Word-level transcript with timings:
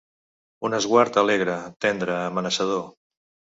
Un 0.69 0.75
esguard 0.77 1.19
alegre, 1.23 1.59
tendre, 1.87 2.19
amenaçador. 2.33 2.85